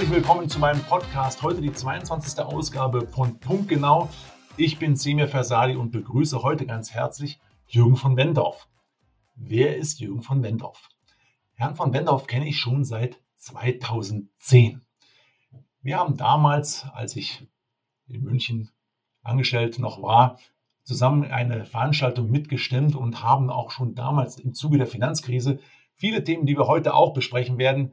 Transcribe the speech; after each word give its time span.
Herzlich 0.00 0.16
willkommen 0.16 0.48
zu 0.48 0.58
meinem 0.58 0.82
Podcast. 0.84 1.42
Heute 1.42 1.60
die 1.60 1.74
22. 1.74 2.42
Ausgabe 2.42 3.06
von 3.06 3.38
Punkt 3.38 3.68
Genau. 3.68 4.08
Ich 4.56 4.78
bin 4.78 4.96
Semir 4.96 5.28
Versali 5.28 5.76
und 5.76 5.90
begrüße 5.90 6.42
heute 6.42 6.64
ganz 6.64 6.92
herzlich 6.92 7.38
Jürgen 7.66 7.96
von 7.96 8.16
Wendorf. 8.16 8.66
Wer 9.34 9.76
ist 9.76 10.00
Jürgen 10.00 10.22
von 10.22 10.42
Wendorf? 10.42 10.88
Herrn 11.52 11.76
von 11.76 11.92
Wendorf 11.92 12.26
kenne 12.26 12.48
ich 12.48 12.58
schon 12.58 12.82
seit 12.82 13.20
2010. 13.34 14.80
Wir 15.82 15.98
haben 15.98 16.16
damals, 16.16 16.86
als 16.94 17.14
ich 17.14 17.46
in 18.06 18.22
München 18.22 18.70
angestellt 19.22 19.78
noch 19.78 20.00
war, 20.00 20.38
zusammen 20.82 21.30
eine 21.30 21.66
Veranstaltung 21.66 22.30
mitgestimmt 22.30 22.96
und 22.96 23.22
haben 23.22 23.50
auch 23.50 23.70
schon 23.70 23.94
damals 23.94 24.38
im 24.38 24.54
Zuge 24.54 24.78
der 24.78 24.86
Finanzkrise 24.86 25.58
viele 25.94 26.24
Themen, 26.24 26.46
die 26.46 26.56
wir 26.56 26.68
heute 26.68 26.94
auch 26.94 27.12
besprechen 27.12 27.58
werden, 27.58 27.92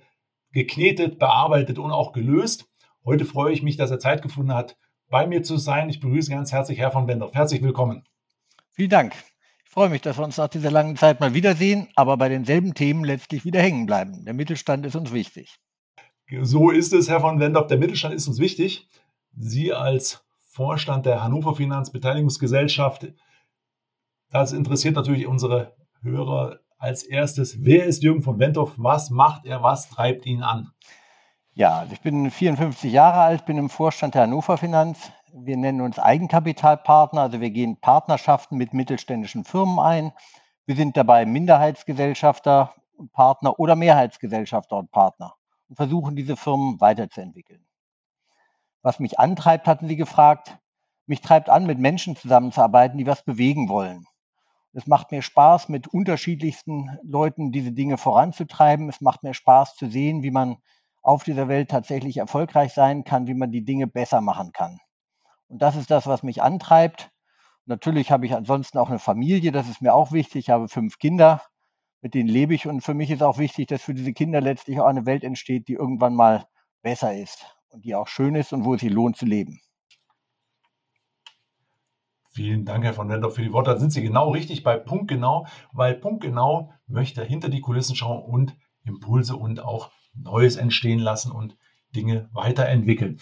geknetet, 0.58 1.20
bearbeitet 1.20 1.78
und 1.78 1.92
auch 1.92 2.14
gelöst. 2.14 2.68
Heute 3.06 3.26
freue 3.26 3.54
ich 3.54 3.62
mich, 3.62 3.78
dass 3.78 3.92
er 3.92 4.00
Zeit 4.00 4.24
gefunden 4.24 4.56
hat, 4.56 4.76
bei 5.08 5.28
mir 5.28 5.44
zu 5.44 5.58
sein. 5.58 5.88
Ich 5.88 6.00
begrüße 6.00 6.32
ganz 6.32 6.52
herzlich 6.52 6.80
Herr 6.80 6.90
von 6.90 7.08
Wendorf. 7.08 7.36
Herzlich 7.36 7.62
willkommen. 7.62 8.04
Vielen 8.72 8.90
Dank. 8.90 9.14
Ich 9.64 9.70
freue 9.70 9.90
mich, 9.90 10.02
dass 10.02 10.18
wir 10.18 10.24
uns 10.24 10.38
nach 10.38 10.48
dieser 10.48 10.72
langen 10.72 10.96
Zeit 10.96 11.20
mal 11.20 11.36
wiedersehen, 11.36 11.90
aber 11.96 12.18
bei 12.18 12.28
denselben 12.28 12.74
Themen 12.74 13.04
letztlich 13.04 13.46
wieder 13.46 13.62
hängen 13.62 13.86
bleiben. 13.86 14.26
Der 14.26 14.34
Mittelstand 14.34 14.84
ist 14.88 14.96
uns 14.96 15.14
wichtig. 15.14 15.60
So 16.42 16.72
ist 16.72 16.92
es, 16.92 17.08
Herr 17.08 17.20
von 17.20 17.40
Wendorf. 17.40 17.68
Der 17.68 17.78
Mittelstand 17.78 18.16
ist 18.16 18.28
uns 18.28 18.40
wichtig. 18.40 18.90
Sie 19.36 19.74
als 19.74 20.26
Vorstand 20.50 21.06
der 21.06 21.24
Hannover 21.24 21.56
Finanzbeteiligungsgesellschaft, 21.56 23.14
das 24.32 24.54
interessiert 24.54 24.96
natürlich 24.96 25.28
unsere 25.28 25.76
Hörer 26.02 26.62
als 26.78 27.04
erstes. 27.04 27.64
Wer 27.64 27.86
ist 27.86 28.04
Jürgen 28.04 28.22
von 28.22 28.40
Wendorf? 28.40 28.74
Was 28.78 29.10
macht 29.10 29.46
er? 29.46 29.64
Was 29.64 29.90
treibt 29.90 30.26
ihn 30.26 30.44
an? 30.44 30.72
Ja, 31.54 31.88
ich 31.92 32.02
bin 32.02 32.30
54 32.30 32.92
Jahre 32.92 33.22
alt, 33.22 33.46
bin 33.46 33.58
im 33.58 33.70
Vorstand 33.70 34.14
der 34.14 34.24
Hannover 34.24 34.58
Finanz. 34.58 35.12
Wir 35.34 35.58
nennen 35.58 35.82
uns 35.82 36.00
Eigenkapitalpartner, 36.00 37.22
also 37.22 37.42
wir 37.42 37.50
gehen 37.50 37.80
Partnerschaften 37.80 38.58
mit 38.58 38.74
mittelständischen 38.74 39.44
Firmen 39.44 39.80
ein. 39.80 40.14
Wir 40.66 40.76
sind 40.76 40.96
dabei 40.98 41.26
Minderheitsgesellschafter 41.26 42.74
und 42.96 43.12
Partner 43.12 43.60
oder 43.60 43.76
Mehrheitsgesellschafter 43.76 44.78
und 44.78 44.92
Partner 44.92 45.34
und 45.68 45.76
versuchen 45.76 46.16
diese 46.16 46.38
Firmen 46.38 46.80
weiterzuentwickeln. 46.80 47.66
Was 48.82 49.00
mich 49.00 49.20
antreibt, 49.20 49.68
hatten 49.68 49.88
Sie 49.88 49.96
gefragt. 49.96 50.58
Mich 51.08 51.22
treibt 51.22 51.50
an, 51.50 51.66
mit 51.66 51.80
Menschen 51.80 52.16
zusammenzuarbeiten, 52.16 52.98
die 52.98 53.08
was 53.08 53.24
bewegen 53.24 53.70
wollen. 53.70 54.06
Es 54.78 54.86
macht 54.86 55.12
mir 55.12 55.24
Spaß, 55.24 55.70
mit 55.70 55.88
unterschiedlichsten 55.88 57.00
Leuten 57.02 57.52
diese 57.52 57.72
Dinge 57.72 57.98
voranzutreiben. 57.98 58.90
Es 58.90 59.02
macht 59.02 59.24
mir 59.24 59.34
Spaß 59.34 59.76
zu 59.76 59.90
sehen, 59.90 60.22
wie 60.22 60.30
man 60.30 60.58
auf 61.02 61.24
dieser 61.24 61.48
Welt 61.48 61.72
tatsächlich 61.72 62.18
erfolgreich 62.18 62.74
sein 62.74 63.04
kann, 63.04 63.26
wie 63.26 63.34
man 63.34 63.50
die 63.50 63.66
Dinge 63.66 63.88
besser 63.88 64.22
machen 64.22 64.52
kann. 64.52 64.78
Und 65.48 65.64
das 65.64 65.76
ist 65.76 65.90
das, 65.90 66.06
was 66.06 66.22
mich 66.22 66.44
antreibt. 66.44 67.10
Natürlich 67.66 68.12
habe 68.12 68.28
ich 68.28 68.36
ansonsten 68.36 68.78
auch 68.78 68.90
eine 68.90 69.00
Familie, 69.00 69.52
das 69.52 69.68
ist 69.68 69.82
mir 69.82 69.96
auch 69.96 70.12
wichtig. 70.12 70.42
Ich 70.42 70.50
habe 70.52 70.68
fünf 70.68 71.00
Kinder, 71.00 71.42
mit 72.02 72.14
denen 72.14 72.30
lebe 72.30 72.54
ich. 72.54 72.68
Und 72.68 72.82
für 72.82 72.94
mich 72.94 73.10
ist 73.10 73.24
auch 73.24 73.40
wichtig, 73.40 73.66
dass 73.66 73.82
für 73.82 73.96
diese 73.96 74.14
Kinder 74.14 74.42
letztlich 74.42 74.80
auch 74.80 74.86
eine 74.86 75.08
Welt 75.08 75.24
entsteht, 75.24 75.70
die 75.70 75.74
irgendwann 75.74 76.14
mal 76.14 76.46
besser 76.84 77.16
ist 77.18 77.48
und 77.70 77.84
die 77.84 77.96
auch 77.96 78.08
schön 78.08 78.36
ist 78.36 78.54
und 78.54 78.64
wo 78.64 78.76
es 78.76 78.82
sich 78.82 78.92
lohnt 78.92 79.18
zu 79.18 79.26
leben. 79.26 79.60
Vielen 82.38 82.66
Dank, 82.66 82.84
Herr 82.84 82.94
von 82.94 83.10
Wendorf, 83.10 83.34
für 83.34 83.42
die 83.42 83.52
Worte. 83.52 83.72
Da 83.72 83.80
sind 83.80 83.92
Sie 83.92 84.04
genau 84.04 84.30
richtig 84.30 84.62
bei 84.62 84.78
Punkt 84.78 85.08
genau, 85.08 85.48
weil 85.72 85.96
Punkt 85.96 86.22
genau 86.22 86.72
möchte 86.86 87.24
hinter 87.24 87.50
die 87.50 87.62
Kulissen 87.62 87.96
schauen 87.96 88.22
und 88.22 88.56
Impulse 88.84 89.36
und 89.36 89.60
auch 89.60 89.90
Neues 90.14 90.56
entstehen 90.56 91.00
lassen 91.00 91.32
und 91.32 91.58
Dinge 91.96 92.30
weiterentwickeln. 92.34 93.20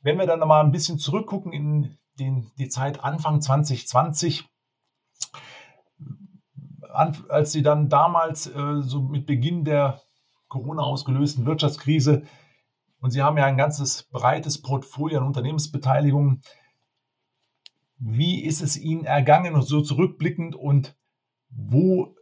Wenn 0.00 0.18
wir 0.18 0.26
dann 0.26 0.40
nochmal 0.40 0.64
ein 0.64 0.72
bisschen 0.72 0.98
zurückgucken 0.98 1.52
in 1.52 1.98
den, 2.18 2.50
die 2.58 2.68
Zeit 2.68 3.04
Anfang 3.04 3.40
2020, 3.40 4.48
als 7.28 7.52
Sie 7.52 7.62
dann 7.62 7.88
damals 7.88 8.48
äh, 8.48 8.82
so 8.82 9.02
mit 9.02 9.26
Beginn 9.26 9.64
der 9.64 10.00
Corona 10.48 10.82
ausgelösten 10.82 11.46
Wirtschaftskrise 11.46 12.24
und 12.98 13.12
Sie 13.12 13.22
haben 13.22 13.38
ja 13.38 13.44
ein 13.44 13.56
ganzes 13.56 14.02
breites 14.02 14.60
Portfolio 14.60 15.20
an 15.20 15.26
Unternehmensbeteiligungen. 15.26 16.42
Wie 17.98 18.44
ist 18.44 18.60
es 18.60 18.76
Ihnen 18.76 19.04
ergangen 19.04 19.54
und 19.54 19.62
so 19.62 19.80
zurückblickend 19.80 20.54
und 20.54 20.96
wo 21.48 22.14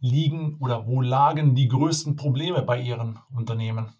liegen 0.00 0.56
oder 0.60 0.86
wo 0.86 1.00
lagen 1.00 1.54
die 1.54 1.68
größten 1.68 2.16
Probleme 2.16 2.62
bei 2.62 2.80
Ihren 2.80 3.18
Unternehmen? 3.34 3.92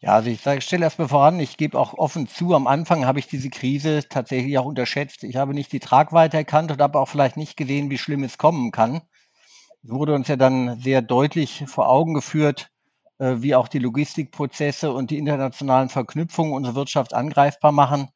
Ja, 0.00 0.12
also 0.16 0.28
ich 0.28 0.42
stelle 0.62 0.84
erstmal 0.84 1.08
voran, 1.08 1.40
ich 1.40 1.56
gebe 1.56 1.78
auch 1.78 1.94
offen 1.94 2.28
zu, 2.28 2.54
am 2.54 2.66
Anfang 2.66 3.06
habe 3.06 3.18
ich 3.18 3.26
diese 3.26 3.48
Krise 3.48 4.06
tatsächlich 4.08 4.58
auch 4.58 4.66
unterschätzt. 4.66 5.24
Ich 5.24 5.36
habe 5.36 5.54
nicht 5.54 5.72
die 5.72 5.80
Tragweite 5.80 6.36
erkannt 6.36 6.70
und 6.70 6.80
habe 6.82 6.98
auch 6.98 7.08
vielleicht 7.08 7.38
nicht 7.38 7.56
gesehen, 7.56 7.90
wie 7.90 7.96
schlimm 7.96 8.22
es 8.22 8.36
kommen 8.36 8.70
kann. 8.70 9.00
Es 9.82 9.90
wurde 9.90 10.14
uns 10.14 10.28
ja 10.28 10.36
dann 10.36 10.78
sehr 10.80 11.00
deutlich 11.00 11.64
vor 11.66 11.88
Augen 11.88 12.12
geführt, 12.12 12.70
äh, 13.18 13.36
wie 13.38 13.54
auch 13.54 13.68
die 13.68 13.78
Logistikprozesse 13.78 14.92
und 14.92 15.10
die 15.10 15.18
internationalen 15.18 15.88
Verknüpfungen 15.88 16.52
unsere 16.52 16.74
Wirtschaft 16.74 17.14
angreifbar 17.14 17.72
machen. 17.72 18.08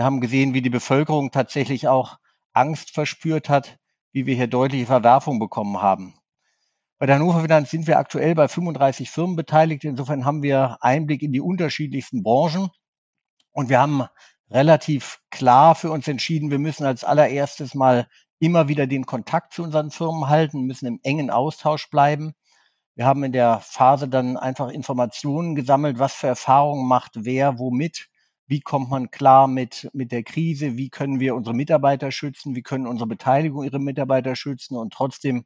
Wir 0.00 0.06
haben 0.06 0.22
gesehen, 0.22 0.54
wie 0.54 0.62
die 0.62 0.70
Bevölkerung 0.70 1.30
tatsächlich 1.30 1.86
auch 1.86 2.16
Angst 2.54 2.92
verspürt 2.92 3.50
hat, 3.50 3.78
wie 4.12 4.24
wir 4.24 4.34
hier 4.34 4.46
deutliche 4.46 4.86
Verwerfung 4.86 5.38
bekommen 5.38 5.82
haben. 5.82 6.14
Bei 6.98 7.04
der 7.04 7.16
Hannover 7.16 7.42
Finanz 7.42 7.70
sind 7.70 7.86
wir 7.86 7.98
aktuell 7.98 8.34
bei 8.34 8.48
35 8.48 9.10
Firmen 9.10 9.36
beteiligt. 9.36 9.84
Insofern 9.84 10.24
haben 10.24 10.42
wir 10.42 10.78
Einblick 10.80 11.20
in 11.20 11.32
die 11.32 11.42
unterschiedlichsten 11.42 12.22
Branchen. 12.22 12.70
Und 13.50 13.68
wir 13.68 13.78
haben 13.78 14.04
relativ 14.48 15.20
klar 15.28 15.74
für 15.74 15.90
uns 15.90 16.08
entschieden, 16.08 16.50
wir 16.50 16.58
müssen 16.58 16.86
als 16.86 17.04
allererstes 17.04 17.74
mal 17.74 18.08
immer 18.38 18.68
wieder 18.68 18.86
den 18.86 19.04
Kontakt 19.04 19.52
zu 19.52 19.62
unseren 19.62 19.90
Firmen 19.90 20.30
halten, 20.30 20.62
müssen 20.62 20.86
im 20.86 21.00
engen 21.02 21.28
Austausch 21.28 21.90
bleiben. 21.90 22.32
Wir 22.94 23.04
haben 23.04 23.22
in 23.22 23.32
der 23.32 23.60
Phase 23.60 24.08
dann 24.08 24.38
einfach 24.38 24.70
Informationen 24.70 25.54
gesammelt, 25.54 25.98
was 25.98 26.14
für 26.14 26.28
Erfahrungen 26.28 26.88
macht 26.88 27.12
wer 27.16 27.58
womit, 27.58 28.09
wie 28.50 28.60
kommt 28.60 28.90
man 28.90 29.12
klar 29.12 29.46
mit, 29.46 29.88
mit 29.92 30.10
der 30.10 30.24
Krise, 30.24 30.76
wie 30.76 30.90
können 30.90 31.20
wir 31.20 31.36
unsere 31.36 31.54
Mitarbeiter 31.54 32.10
schützen, 32.10 32.56
wie 32.56 32.62
können 32.62 32.88
unsere 32.88 33.06
Beteiligung 33.06 33.62
ihre 33.62 33.78
Mitarbeiter 33.78 34.34
schützen 34.34 34.76
und 34.76 34.92
trotzdem, 34.92 35.44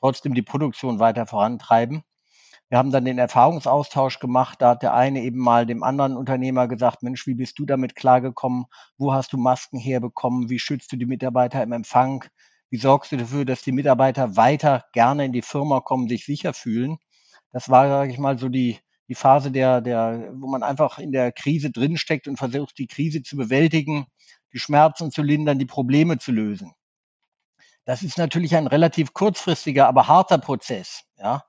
trotzdem 0.00 0.32
die 0.32 0.40
Produktion 0.40 0.98
weiter 0.98 1.26
vorantreiben. 1.26 2.04
Wir 2.70 2.78
haben 2.78 2.90
dann 2.90 3.04
den 3.04 3.18
Erfahrungsaustausch 3.18 4.18
gemacht. 4.18 4.62
Da 4.62 4.70
hat 4.70 4.82
der 4.82 4.94
eine 4.94 5.22
eben 5.24 5.38
mal 5.38 5.66
dem 5.66 5.82
anderen 5.82 6.16
Unternehmer 6.16 6.68
gesagt, 6.68 7.02
Mensch, 7.02 7.26
wie 7.26 7.34
bist 7.34 7.58
du 7.58 7.66
damit 7.66 7.94
klargekommen? 7.94 8.64
Wo 8.96 9.12
hast 9.12 9.34
du 9.34 9.36
Masken 9.36 9.78
herbekommen? 9.78 10.48
Wie 10.48 10.58
schützt 10.58 10.90
du 10.90 10.96
die 10.96 11.04
Mitarbeiter 11.04 11.62
im 11.62 11.72
Empfang? 11.72 12.24
Wie 12.70 12.78
sorgst 12.78 13.12
du 13.12 13.18
dafür, 13.18 13.44
dass 13.44 13.60
die 13.60 13.72
Mitarbeiter 13.72 14.36
weiter 14.36 14.86
gerne 14.94 15.26
in 15.26 15.32
die 15.34 15.42
Firma 15.42 15.80
kommen, 15.80 16.08
sich 16.08 16.24
sicher 16.24 16.54
fühlen? 16.54 16.96
Das 17.52 17.68
war, 17.68 17.88
sage 17.88 18.10
ich 18.10 18.18
mal, 18.18 18.38
so 18.38 18.48
die, 18.48 18.78
die 19.08 19.14
Phase 19.14 19.50
der, 19.50 19.80
der, 19.80 20.30
wo 20.34 20.48
man 20.48 20.62
einfach 20.62 20.98
in 20.98 21.12
der 21.12 21.32
Krise 21.32 21.70
drinsteckt 21.70 22.28
und 22.28 22.36
versucht, 22.36 22.78
die 22.78 22.86
Krise 22.86 23.22
zu 23.22 23.36
bewältigen, 23.36 24.06
die 24.52 24.58
Schmerzen 24.58 25.10
zu 25.10 25.22
lindern, 25.22 25.58
die 25.58 25.66
Probleme 25.66 26.18
zu 26.18 26.32
lösen. 26.32 26.72
Das 27.84 28.02
ist 28.02 28.18
natürlich 28.18 28.54
ein 28.54 28.66
relativ 28.66 29.14
kurzfristiger, 29.14 29.88
aber 29.88 30.08
harter 30.08 30.38
Prozess, 30.38 31.04
ja. 31.16 31.44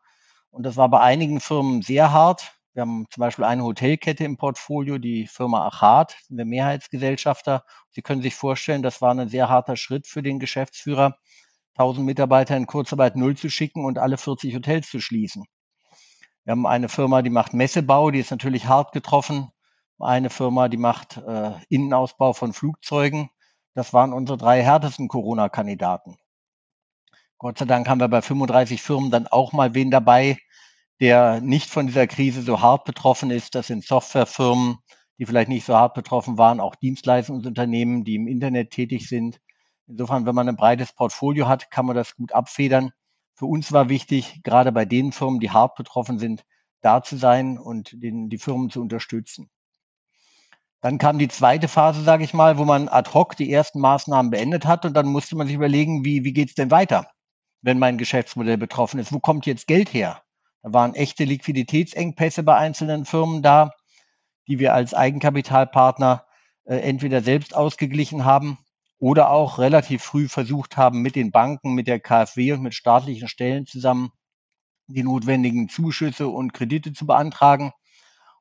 Und 0.52 0.64
das 0.64 0.78
war 0.78 0.90
bei 0.90 1.02
einigen 1.02 1.42
Firmen 1.42 1.82
sehr 1.82 2.12
hart. 2.12 2.54
Wir 2.74 2.82
haben 2.82 3.06
zum 3.12 3.22
Beispiel 3.22 3.46
eine 3.46 3.64
Hotelkette 3.64 4.24
im 4.24 4.38
Portfolio, 4.38 4.98
die 4.98 5.28
Firma 5.28 5.68
Achat, 5.68 6.16
sind 6.28 6.38
wir 6.38 6.46
Mehrheitsgesellschafter. 6.46 7.66
Sie 7.92 8.02
können 8.02 8.22
sich 8.22 8.36
vorstellen, 8.36 8.82
das 8.82 9.02
war 9.02 9.14
ein 9.14 9.30
sehr 9.30 9.50
harter 9.50 9.76
Schritt 9.76 10.08
für 10.08 10.24
den 10.24 10.40
Geschäftsführer, 10.40 11.18
1000 11.76 12.06
Mitarbeiter 12.06 12.56
in 12.56 12.68
Kurzarbeit 12.68 13.16
null 13.16 13.36
zu 13.36 13.50
schicken 13.50 13.86
und 13.86 14.00
alle 14.00 14.18
40 14.18 14.56
Hotels 14.56 14.90
zu 14.90 15.00
schließen. 15.02 15.46
Wir 16.50 16.54
haben 16.54 16.66
eine 16.66 16.90
Firma, 16.90 17.22
die 17.22 17.30
macht 17.30 17.54
Messebau, 17.54 18.10
die 18.10 18.18
ist 18.18 18.32
natürlich 18.32 18.66
hart 18.66 18.92
getroffen. 18.92 19.52
Eine 20.00 20.32
Firma, 20.32 20.68
die 20.68 20.78
macht 20.78 21.18
äh, 21.18 21.52
Innenausbau 21.70 22.34
von 22.34 22.54
Flugzeugen. 22.54 23.30
Das 23.76 23.94
waren 23.94 24.14
unsere 24.14 24.36
drei 24.36 24.64
härtesten 24.64 25.10
Corona-Kandidaten. 25.10 26.18
Gott 27.38 27.60
sei 27.60 27.66
Dank 27.66 27.88
haben 27.88 28.00
wir 28.00 28.08
bei 28.08 28.24
35 28.24 28.82
Firmen 28.82 29.12
dann 29.12 29.28
auch 29.28 29.54
mal 29.54 29.76
wen 29.76 29.92
dabei, 29.92 30.40
der 31.00 31.40
nicht 31.40 31.70
von 31.70 31.86
dieser 31.86 32.08
Krise 32.08 32.42
so 32.42 32.62
hart 32.62 32.84
betroffen 32.84 33.30
ist. 33.30 33.54
Das 33.54 33.68
sind 33.68 33.86
Softwarefirmen, 33.86 34.80
die 35.20 35.28
vielleicht 35.28 35.50
nicht 35.50 35.68
so 35.68 35.76
hart 35.76 35.94
betroffen 35.94 36.40
waren, 36.40 36.60
auch 36.60 36.74
Dienstleistungsunternehmen, 36.74 38.06
die 38.06 38.16
im 38.16 38.28
Internet 38.28 38.72
tätig 38.72 39.08
sind. 39.08 39.40
Insofern, 39.86 40.26
wenn 40.26 40.34
man 40.34 40.50
ein 40.50 40.56
breites 40.56 40.94
Portfolio 40.94 41.48
hat, 41.48 41.70
kann 41.70 41.86
man 41.86 41.96
das 41.96 42.16
gut 42.16 42.32
abfedern. 42.32 42.92
Für 43.40 43.46
uns 43.46 43.72
war 43.72 43.88
wichtig, 43.88 44.42
gerade 44.44 44.74
bei 44.74 44.84
den 44.84 45.14
Firmen, 45.14 45.40
die 45.40 45.50
hart 45.50 45.76
betroffen 45.76 46.20
sind, 46.20 46.44
da 46.82 47.02
zu 47.02 47.16
sein 47.16 47.58
und 47.58 47.92
den, 48.04 48.28
die 48.28 48.38
Firmen 48.38 48.70
zu 48.70 48.82
unterstützen. 48.82 49.50
Dann 50.82 50.98
kam 50.98 51.18
die 51.18 51.30
zweite 51.30 51.70
Phase, 51.70 52.04
sage 52.04 52.26
ich 52.26 52.34
mal, 52.34 52.58
wo 52.58 52.66
man 52.66 52.90
ad 52.90 53.12
hoc 53.14 53.38
die 53.38 53.50
ersten 53.50 53.80
Maßnahmen 53.80 54.30
beendet 54.30 54.66
hat 54.66 54.84
und 54.84 54.94
dann 54.94 55.08
musste 55.08 55.38
man 55.38 55.48
sich 55.48 55.56
überlegen, 55.56 56.04
wie, 56.04 56.26
wie 56.26 56.34
geht 56.34 56.50
es 56.50 56.56
denn 56.56 56.70
weiter, 56.70 57.10
wenn 57.62 57.80
mein 57.80 57.98
Geschäftsmodell 57.98 58.58
betroffen 58.58 59.00
ist? 59.00 59.14
Wo 59.14 59.22
kommt 59.22 59.46
jetzt 59.46 59.68
Geld 59.68 59.94
her? 59.94 60.22
Da 60.62 60.74
waren 60.74 60.94
echte 60.94 61.24
Liquiditätsengpässe 61.24 62.44
bei 62.44 62.58
einzelnen 62.58 63.06
Firmen 63.06 63.42
da. 63.42 63.72
die 64.50 64.60
wir 64.60 64.74
als 64.74 64.94
Eigenkapitalpartner 64.94 66.26
äh, 66.66 66.76
entweder 66.76 67.22
selbst 67.22 67.56
ausgeglichen 67.56 68.26
haben 68.26 68.58
oder 69.00 69.32
auch 69.32 69.60
relativ 69.60 70.04
früh 70.04 70.28
versucht 70.28 70.78
haben, 70.78 71.02
mit 71.02 71.16
den 71.16 71.32
Banken, 71.32 71.74
mit 71.74 71.88
der 71.88 72.00
KfW 72.00 72.54
und 72.54 72.62
mit 72.62 72.76
staatlichen 72.76 73.28
Stellen 73.28 73.66
zusammen 73.66 74.12
die 74.88 75.04
notwendigen 75.04 75.70
Zuschüsse 75.70 76.28
und 76.28 76.54
Kredite 76.54 76.94
zu 76.94 77.06
beantragen. 77.06 77.72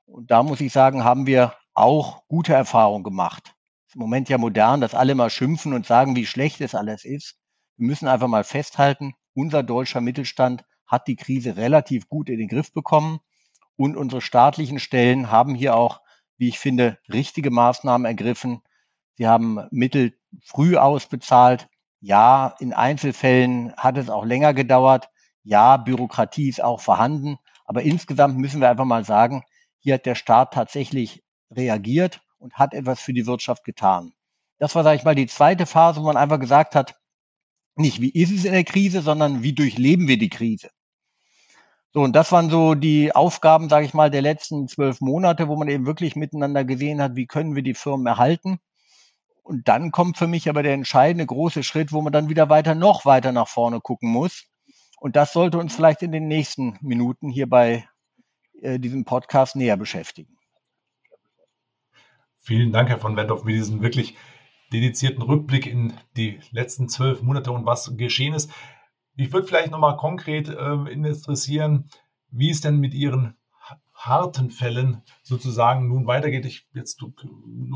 Und 0.06 0.30
da 0.30 0.42
muss 0.42 0.60
ich 0.60 0.72
sagen, 0.72 1.04
haben 1.04 1.26
wir 1.26 1.54
auch 1.74 2.26
gute 2.26 2.54
Erfahrungen 2.54 3.04
gemacht. 3.04 3.54
Ist 3.86 3.94
im 3.94 4.00
Moment 4.00 4.28
ja 4.28 4.38
modern, 4.38 4.80
dass 4.80 4.94
alle 4.94 5.14
mal 5.14 5.30
schimpfen 5.30 5.72
und 5.72 5.86
sagen, 5.86 6.16
wie 6.16 6.26
schlecht 6.26 6.60
es 6.60 6.74
alles 6.74 7.04
ist. 7.04 7.36
Wir 7.76 7.86
müssen 7.86 8.08
einfach 8.08 8.28
mal 8.28 8.44
festhalten, 8.44 9.14
unser 9.34 9.62
deutscher 9.62 10.00
Mittelstand 10.00 10.64
hat 10.86 11.06
die 11.06 11.16
Krise 11.16 11.56
relativ 11.56 12.08
gut 12.08 12.28
in 12.28 12.38
den 12.38 12.48
Griff 12.48 12.72
bekommen 12.72 13.20
und 13.76 13.96
unsere 13.96 14.20
staatlichen 14.20 14.80
Stellen 14.80 15.30
haben 15.30 15.54
hier 15.54 15.76
auch, 15.76 16.00
wie 16.38 16.48
ich 16.48 16.58
finde, 16.58 16.98
richtige 17.12 17.50
Maßnahmen 17.50 18.04
ergriffen. 18.04 18.62
Sie 19.18 19.26
haben 19.26 19.66
Mittel 19.72 20.16
früh 20.44 20.76
ausbezahlt. 20.76 21.68
Ja, 22.00 22.54
in 22.60 22.72
Einzelfällen 22.72 23.74
hat 23.76 23.98
es 23.98 24.10
auch 24.10 24.24
länger 24.24 24.54
gedauert. 24.54 25.10
Ja, 25.42 25.76
Bürokratie 25.76 26.48
ist 26.48 26.62
auch 26.62 26.80
vorhanden. 26.80 27.36
Aber 27.64 27.82
insgesamt 27.82 28.38
müssen 28.38 28.60
wir 28.60 28.70
einfach 28.70 28.84
mal 28.84 29.04
sagen, 29.04 29.42
hier 29.80 29.94
hat 29.94 30.06
der 30.06 30.14
Staat 30.14 30.54
tatsächlich 30.54 31.24
reagiert 31.50 32.20
und 32.38 32.54
hat 32.54 32.74
etwas 32.74 33.00
für 33.00 33.12
die 33.12 33.26
Wirtschaft 33.26 33.64
getan. 33.64 34.12
Das 34.58 34.76
war, 34.76 34.84
sage 34.84 34.96
ich 34.96 35.04
mal, 35.04 35.16
die 35.16 35.26
zweite 35.26 35.66
Phase, 35.66 36.00
wo 36.00 36.06
man 36.06 36.16
einfach 36.16 36.38
gesagt 36.38 36.76
hat, 36.76 36.94
nicht 37.74 38.00
wie 38.00 38.10
ist 38.10 38.30
es 38.30 38.44
in 38.44 38.52
der 38.52 38.64
Krise, 38.64 39.02
sondern 39.02 39.42
wie 39.42 39.52
durchleben 39.52 40.06
wir 40.06 40.18
die 40.18 40.30
Krise. 40.30 40.70
So, 41.92 42.02
und 42.02 42.14
das 42.14 42.30
waren 42.30 42.50
so 42.50 42.76
die 42.76 43.12
Aufgaben, 43.16 43.68
sage 43.68 43.86
ich 43.86 43.94
mal, 43.94 44.10
der 44.10 44.22
letzten 44.22 44.68
zwölf 44.68 45.00
Monate, 45.00 45.48
wo 45.48 45.56
man 45.56 45.68
eben 45.68 45.86
wirklich 45.86 46.14
miteinander 46.14 46.64
gesehen 46.64 47.02
hat, 47.02 47.16
wie 47.16 47.26
können 47.26 47.56
wir 47.56 47.62
die 47.62 47.74
Firmen 47.74 48.06
erhalten. 48.06 48.60
Und 49.48 49.66
dann 49.66 49.92
kommt 49.92 50.18
für 50.18 50.26
mich 50.26 50.50
aber 50.50 50.62
der 50.62 50.74
entscheidende 50.74 51.24
große 51.24 51.62
Schritt, 51.62 51.90
wo 51.90 52.02
man 52.02 52.12
dann 52.12 52.28
wieder 52.28 52.50
weiter, 52.50 52.74
noch 52.74 53.06
weiter 53.06 53.32
nach 53.32 53.48
vorne 53.48 53.80
gucken 53.80 54.10
muss. 54.10 54.44
Und 55.00 55.16
das 55.16 55.32
sollte 55.32 55.56
uns 55.56 55.74
vielleicht 55.74 56.02
in 56.02 56.12
den 56.12 56.28
nächsten 56.28 56.76
Minuten 56.82 57.30
hier 57.30 57.48
bei 57.48 57.88
äh, 58.60 58.78
diesem 58.78 59.06
Podcast 59.06 59.56
näher 59.56 59.78
beschäftigen. 59.78 60.36
Vielen 62.36 62.72
Dank, 62.72 62.90
Herr 62.90 62.98
von 62.98 63.16
Wendorf, 63.16 63.44
für 63.44 63.50
diesen 63.50 63.80
wirklich 63.80 64.18
dedizierten 64.70 65.22
Rückblick 65.22 65.66
in 65.66 65.94
die 66.18 66.40
letzten 66.50 66.90
zwölf 66.90 67.22
Monate 67.22 67.50
und 67.50 67.64
was 67.64 67.96
geschehen 67.96 68.34
ist. 68.34 68.52
Ich 69.16 69.32
würde 69.32 69.46
vielleicht 69.46 69.70
nochmal 69.70 69.96
konkret 69.96 70.50
äh, 70.50 70.92
interessieren, 70.92 71.88
wie 72.30 72.50
es 72.50 72.60
denn 72.60 72.80
mit 72.80 72.92
Ihren 72.92 73.37
harten 73.98 74.50
Fällen 74.50 75.02
sozusagen 75.22 75.88
nun 75.88 76.06
weitergeht. 76.06 76.46
Ich, 76.46 76.66
jetzt 76.72 77.02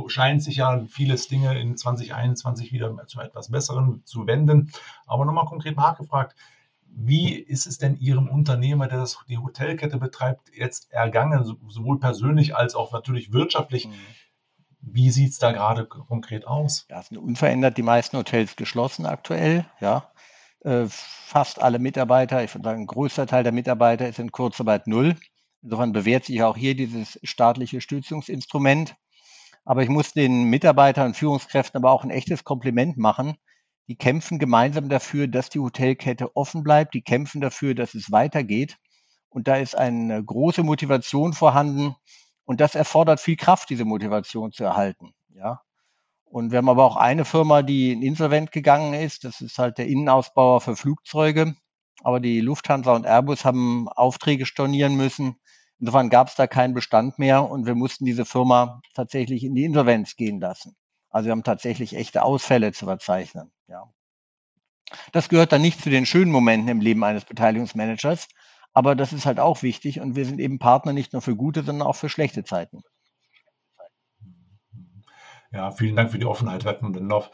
scheint 0.07 0.43
sich 0.43 0.57
ja 0.57 0.85
vieles 0.89 1.27
Dinge 1.27 1.59
in 1.61 1.77
2021 1.77 2.73
wieder 2.73 2.97
zu 3.07 3.21
etwas 3.21 3.51
Besseren 3.51 4.03
zu 4.05 4.27
wenden. 4.27 4.71
Aber 5.07 5.25
nochmal 5.25 5.47
konkret 5.47 5.77
nachgefragt, 5.77 6.37
wie 6.95 7.35
ist 7.35 7.67
es 7.67 7.79
denn 7.79 7.97
Ihrem 7.97 8.29
Unternehmer, 8.29 8.87
der 8.87 8.99
das, 8.99 9.19
die 9.29 9.39
Hotelkette 9.39 9.99
betreibt, 9.99 10.55
jetzt 10.55 10.93
ergangen, 10.93 11.57
sowohl 11.69 11.99
persönlich 11.99 12.55
als 12.55 12.75
auch 12.75 12.93
natürlich 12.93 13.33
wirtschaftlich? 13.33 13.89
Mhm. 13.89 13.93
Wie 14.81 15.11
sieht 15.11 15.31
es 15.31 15.39
da 15.39 15.53
gerade 15.53 15.87
konkret 15.87 16.47
aus? 16.47 16.87
Ja, 16.91 17.01
es 17.01 17.09
sind 17.09 17.19
unverändert 17.19 17.77
die 17.77 17.83
meisten 17.83 18.17
Hotels 18.17 18.57
geschlossen 18.57 19.07
aktuell. 19.07 19.65
Ja, 19.81 20.11
äh, 20.61 20.87
fast 20.89 21.61
alle 21.63 21.79
Mitarbeiter, 21.79 22.45
ich 22.45 22.55
würde 22.55 22.69
sagen, 22.69 22.83
ein 22.83 22.87
größter 22.87 23.27
Teil 23.27 23.43
der 23.43 23.53
Mitarbeiter 23.53 24.09
ist 24.09 24.19
in 24.19 24.31
Kurzarbeit 24.31 24.87
null. 24.87 25.17
Insofern 25.62 25.93
bewährt 25.93 26.25
sich 26.25 26.43
auch 26.43 26.56
hier 26.56 26.75
dieses 26.75 27.19
staatliche 27.23 27.81
Stützungsinstrument. 27.81 28.97
Aber 29.64 29.82
ich 29.82 29.88
muss 29.88 30.12
den 30.12 30.44
Mitarbeitern 30.44 31.09
und 31.09 31.17
Führungskräften 31.17 31.79
aber 31.79 31.93
auch 31.93 32.05
ein 32.05 32.11
echtes 32.11 32.44
Kompliment 32.44 32.97
machen. 32.97 33.37
Die 33.88 33.97
kämpfen 33.97 34.38
gemeinsam 34.38 34.88
dafür, 34.88 35.29
dass 35.29 35.50
die 35.50 35.61
Hotelkette 35.61 36.37
offen 36.37 36.62
bleibt. 36.62 36.94
Die 36.94 37.03
kämpfen 37.03 37.41
dafür, 37.41 37.75
dass 37.75 37.94
es 37.94 38.11
weitergeht. 38.11 38.79
Und 39.29 39.49
da 39.49 39.56
ist 39.56 39.76
eine 39.76 40.23
große 40.23 40.62
Motivation 40.62 41.32
vorhanden, 41.32 41.94
und 42.44 42.61
das 42.61 42.75
erfordert 42.75 43.20
viel 43.20 43.37
Kraft, 43.37 43.70
diese 43.70 43.85
Motivation 43.85 44.53
zu 44.53 44.65
erhalten. 44.65 45.15
Ja. 45.35 45.62
Und 46.25 46.50
wir 46.50 46.58
haben 46.58 46.69
aber 46.69 46.85
auch 46.85 46.97
eine 46.97 47.25
Firma, 47.25 47.62
die 47.62 47.93
in 47.93 48.03
Insolvent 48.03 48.53
gegangen 48.53 48.94
ist. 48.94 49.25
Das 49.25 49.41
ist 49.41 49.58
halt 49.58 49.79
der 49.79 49.87
Innenausbauer 49.87 50.61
für 50.61 50.76
Flugzeuge. 50.76 51.55
Aber 52.03 52.21
die 52.21 52.41
Lufthansa 52.41 52.95
und 52.95 53.07
Airbus 53.07 53.45
haben 53.45 53.89
Aufträge 53.89 54.47
stornieren 54.47 54.97
müssen. 54.97 55.37
Insofern 55.79 56.11
gab 56.11 56.29
es 56.29 56.35
da 56.35 56.47
keinen 56.47 56.75
Bestand 56.75 57.19
mehr 57.19 57.49
und 57.49 57.67
wir 57.67 57.75
mussten 57.75 58.05
diese 58.05 58.25
Firma 58.25 58.81
tatsächlich 58.95 59.45
in 59.45 59.55
die 59.55 59.65
Insolvenz 59.65 60.17
gehen 60.17 60.41
lassen. 60.41 60.77
Also 61.11 61.27
wir 61.27 61.33
haben 61.33 61.45
tatsächlich 61.45 61.95
echte 61.95 62.23
Ausfälle 62.23 62.73
zu 62.73 62.87
verzeichnen. 62.87 63.53
Ja. 63.69 63.93
Das 65.13 65.29
gehört 65.29 65.53
dann 65.53 65.63
nicht 65.63 65.81
zu 65.81 65.91
den 65.91 66.07
schönen 66.07 66.31
Momenten 66.31 66.69
im 66.69 66.81
Leben 66.81 67.05
eines 67.05 67.25
Beteiligungsmanagers, 67.25 68.29
aber 68.73 68.95
das 68.95 69.13
ist 69.13 69.27
halt 69.27 69.41
auch 69.41 69.63
wichtig 69.63 70.01
und 70.01 70.17
wir 70.17 70.25
sind 70.25 70.41
eben 70.41 70.59
Partner 70.59 70.93
nicht 70.93 71.13
nur 71.13 71.23
für 71.23 71.37
gute, 71.37 71.63
sondern 71.63 71.87
auch 71.87 71.97
für 71.97 72.09
schlechte 72.09 72.45
Zeiten. 72.45 72.83
Ja, 75.53 75.71
vielen 75.71 75.97
Dank 75.97 76.11
für 76.11 76.19
die 76.19 76.25
Offenheit, 76.25 76.65
Redmond 76.65 76.97
Love. 76.97 77.29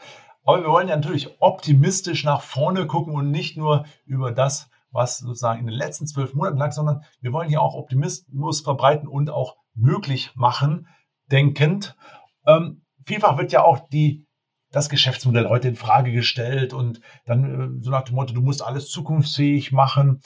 Aber 0.49 0.63
wir 0.63 0.71
wollen 0.71 0.87
ja 0.87 0.95
natürlich 0.95 1.39
optimistisch 1.39 2.23
nach 2.23 2.41
vorne 2.41 2.87
gucken 2.87 3.13
und 3.13 3.29
nicht 3.29 3.55
nur 3.55 3.85
über 4.07 4.31
das, 4.31 4.71
was 4.89 5.19
sozusagen 5.19 5.59
in 5.59 5.67
den 5.67 5.75
letzten 5.75 6.07
zwölf 6.07 6.33
Monaten 6.33 6.57
lag, 6.57 6.71
sondern 6.71 7.03
wir 7.21 7.31
wollen 7.33 7.49
hier 7.49 7.61
auch 7.61 7.75
Optimismus 7.75 8.61
verbreiten 8.61 9.07
und 9.07 9.29
auch 9.29 9.57
möglich 9.75 10.31
machen, 10.33 10.87
denkend. 11.31 11.95
Ähm, 12.47 12.81
vielfach 13.05 13.37
wird 13.37 13.51
ja 13.51 13.63
auch 13.63 13.89
die, 13.89 14.25
das 14.71 14.89
Geschäftsmodell 14.89 15.47
heute 15.49 15.67
in 15.67 15.75
Frage 15.75 16.11
gestellt 16.11 16.73
und 16.73 16.99
dann 17.27 17.77
äh, 17.77 17.83
so 17.83 17.91
nach 17.91 18.05
dem 18.05 18.15
Motto, 18.15 18.33
du 18.33 18.41
musst 18.41 18.63
alles 18.63 18.89
zukunftsfähig 18.89 19.71
machen. 19.71 20.19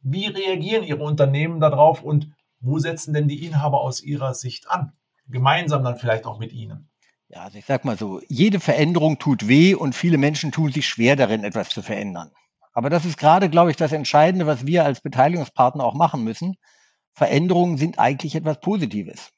Wie 0.00 0.28
reagieren 0.28 0.82
Ihre 0.82 1.04
Unternehmen 1.04 1.60
darauf 1.60 2.02
und 2.02 2.32
wo 2.60 2.78
setzen 2.78 3.12
denn 3.12 3.28
die 3.28 3.44
Inhaber 3.44 3.82
aus 3.82 4.02
Ihrer 4.02 4.32
Sicht 4.32 4.70
an? 4.70 4.94
Gemeinsam 5.26 5.84
dann 5.84 5.98
vielleicht 5.98 6.24
auch 6.24 6.38
mit 6.38 6.54
Ihnen. 6.54 6.89
Ja, 7.32 7.44
also 7.44 7.58
ich 7.58 7.64
sag 7.64 7.84
mal 7.84 7.96
so, 7.96 8.20
jede 8.26 8.58
Veränderung 8.58 9.20
tut 9.20 9.46
weh 9.46 9.76
und 9.76 9.94
viele 9.94 10.18
Menschen 10.18 10.50
tun 10.50 10.72
sich 10.72 10.88
schwer 10.88 11.14
darin, 11.14 11.44
etwas 11.44 11.68
zu 11.68 11.80
verändern. 11.80 12.32
Aber 12.72 12.90
das 12.90 13.04
ist 13.04 13.18
gerade, 13.18 13.48
glaube 13.48 13.70
ich, 13.70 13.76
das 13.76 13.92
Entscheidende, 13.92 14.46
was 14.46 14.66
wir 14.66 14.84
als 14.84 15.00
Beteiligungspartner 15.00 15.84
auch 15.84 15.94
machen 15.94 16.24
müssen. 16.24 16.56
Veränderungen 17.12 17.76
sind 17.76 18.00
eigentlich 18.00 18.34
etwas 18.34 18.60
Positives. 18.60 19.30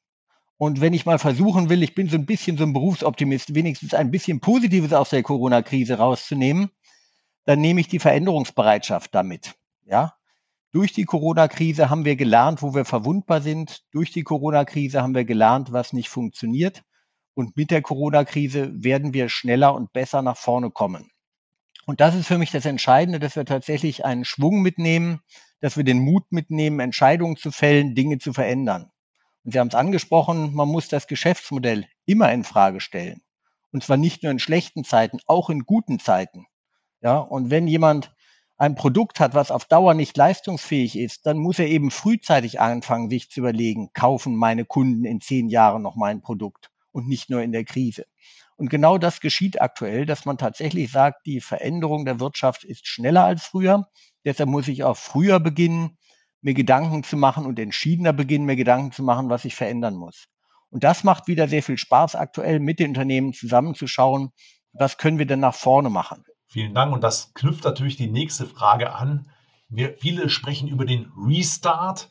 Und 0.56 0.80
wenn 0.80 0.94
ich 0.94 1.04
mal 1.04 1.18
versuchen 1.18 1.68
will, 1.68 1.82
ich 1.82 1.94
bin 1.94 2.08
so 2.08 2.16
ein 2.16 2.24
bisschen 2.24 2.56
so 2.56 2.64
ein 2.64 2.72
Berufsoptimist, 2.72 3.54
wenigstens 3.54 3.92
ein 3.92 4.10
bisschen 4.10 4.40
Positives 4.40 4.94
aus 4.94 5.10
der 5.10 5.22
Corona-Krise 5.22 5.98
rauszunehmen, 5.98 6.70
dann 7.44 7.60
nehme 7.60 7.80
ich 7.80 7.88
die 7.88 7.98
Veränderungsbereitschaft 7.98 9.14
damit. 9.14 9.54
Ja, 9.84 10.14
durch 10.70 10.94
die 10.94 11.04
Corona-Krise 11.04 11.90
haben 11.90 12.06
wir 12.06 12.16
gelernt, 12.16 12.62
wo 12.62 12.74
wir 12.74 12.86
verwundbar 12.86 13.42
sind. 13.42 13.82
Durch 13.92 14.12
die 14.12 14.22
Corona-Krise 14.22 15.02
haben 15.02 15.14
wir 15.14 15.26
gelernt, 15.26 15.72
was 15.72 15.92
nicht 15.92 16.08
funktioniert. 16.08 16.84
Und 17.34 17.56
mit 17.56 17.70
der 17.70 17.82
Corona-Krise 17.82 18.70
werden 18.74 19.14
wir 19.14 19.28
schneller 19.28 19.74
und 19.74 19.92
besser 19.92 20.22
nach 20.22 20.36
vorne 20.36 20.70
kommen. 20.70 21.10
Und 21.86 22.00
das 22.00 22.14
ist 22.14 22.26
für 22.26 22.38
mich 22.38 22.50
das 22.50 22.66
Entscheidende, 22.66 23.18
dass 23.18 23.36
wir 23.36 23.44
tatsächlich 23.44 24.04
einen 24.04 24.24
Schwung 24.24 24.62
mitnehmen, 24.62 25.20
dass 25.60 25.76
wir 25.76 25.84
den 25.84 26.00
Mut 26.00 26.30
mitnehmen, 26.30 26.80
Entscheidungen 26.80 27.36
zu 27.36 27.50
fällen, 27.50 27.94
Dinge 27.94 28.18
zu 28.18 28.32
verändern. 28.32 28.90
Und 29.44 29.52
Sie 29.52 29.58
haben 29.58 29.68
es 29.68 29.74
angesprochen, 29.74 30.54
man 30.54 30.68
muss 30.68 30.88
das 30.88 31.06
Geschäftsmodell 31.06 31.86
immer 32.04 32.30
in 32.32 32.44
Frage 32.44 32.80
stellen. 32.80 33.22
Und 33.72 33.82
zwar 33.82 33.96
nicht 33.96 34.22
nur 34.22 34.30
in 34.30 34.38
schlechten 34.38 34.84
Zeiten, 34.84 35.18
auch 35.26 35.50
in 35.50 35.64
guten 35.64 35.98
Zeiten. 35.98 36.46
Ja, 37.00 37.18
und 37.18 37.50
wenn 37.50 37.66
jemand 37.66 38.14
ein 38.58 38.76
Produkt 38.76 39.18
hat, 39.18 39.34
was 39.34 39.50
auf 39.50 39.64
Dauer 39.64 39.94
nicht 39.94 40.16
leistungsfähig 40.16 40.96
ist, 40.96 41.26
dann 41.26 41.38
muss 41.38 41.58
er 41.58 41.66
eben 41.66 41.90
frühzeitig 41.90 42.60
anfangen, 42.60 43.10
sich 43.10 43.30
zu 43.30 43.40
überlegen, 43.40 43.90
kaufen 43.92 44.36
meine 44.36 44.64
Kunden 44.64 45.04
in 45.04 45.20
zehn 45.20 45.48
Jahren 45.48 45.82
noch 45.82 45.96
mein 45.96 46.20
Produkt 46.20 46.71
und 46.92 47.08
nicht 47.08 47.30
nur 47.30 47.42
in 47.42 47.52
der 47.52 47.64
Krise. 47.64 48.04
Und 48.56 48.68
genau 48.68 48.98
das 48.98 49.20
geschieht 49.20 49.60
aktuell, 49.60 50.06
dass 50.06 50.24
man 50.24 50.38
tatsächlich 50.38 50.92
sagt, 50.92 51.26
die 51.26 51.40
Veränderung 51.40 52.04
der 52.04 52.20
Wirtschaft 52.20 52.64
ist 52.64 52.86
schneller 52.86 53.24
als 53.24 53.44
früher. 53.44 53.86
Deshalb 54.24 54.48
muss 54.48 54.68
ich 54.68 54.84
auch 54.84 54.96
früher 54.96 55.40
beginnen, 55.40 55.98
mir 56.42 56.54
Gedanken 56.54 57.02
zu 57.02 57.16
machen 57.16 57.46
und 57.46 57.58
entschiedener 57.58 58.12
beginnen, 58.12 58.46
mir 58.46 58.56
Gedanken 58.56 58.92
zu 58.92 59.02
machen, 59.02 59.30
was 59.30 59.44
ich 59.44 59.54
verändern 59.54 59.94
muss. 59.94 60.26
Und 60.70 60.84
das 60.84 61.04
macht 61.04 61.28
wieder 61.28 61.48
sehr 61.48 61.62
viel 61.62 61.78
Spaß 61.78 62.14
aktuell 62.14 62.60
mit 62.60 62.78
den 62.78 62.88
Unternehmen 62.88 63.32
zusammenzuschauen, 63.32 64.30
was 64.72 64.96
können 64.96 65.18
wir 65.18 65.26
denn 65.26 65.40
nach 65.40 65.54
vorne 65.54 65.90
machen. 65.90 66.24
Vielen 66.46 66.74
Dank. 66.74 66.92
Und 66.92 67.02
das 67.02 67.32
knüpft 67.34 67.64
natürlich 67.64 67.96
die 67.96 68.10
nächste 68.10 68.46
Frage 68.46 68.94
an. 68.94 69.30
Wir, 69.68 69.96
viele 69.96 70.28
sprechen 70.28 70.68
über 70.68 70.84
den 70.84 71.10
Restart, 71.16 72.10